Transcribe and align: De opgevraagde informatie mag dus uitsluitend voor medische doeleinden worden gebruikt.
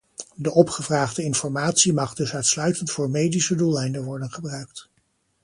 De 0.35 0.51
opgevraagde 0.53 1.23
informatie 1.23 1.93
mag 1.93 2.13
dus 2.13 2.33
uitsluitend 2.33 2.91
voor 2.91 3.09
medische 3.09 3.55
doeleinden 3.55 4.03
worden 4.03 4.31
gebruikt. 4.31 4.89